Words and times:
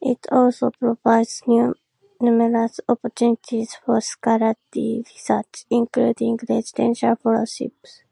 It 0.00 0.26
also 0.32 0.72
provides 0.72 1.40
numerous 2.20 2.80
opportunities 2.88 3.76
for 3.76 4.00
scholarly 4.00 4.56
research, 4.74 5.66
including 5.70 6.36
residential 6.48 7.14
fellowships. 7.14 8.02